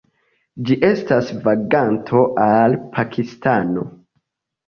[0.69, 3.85] Ĝi estas vaganto al Pakistano.